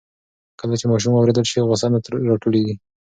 کله 0.59 0.73
چې 0.79 0.85
ماشوم 0.91 1.11
واورېدل 1.13 1.45
شي, 1.51 1.59
غوسه 1.67 1.87
نه 1.93 1.99
راټولېږي. 2.29 2.75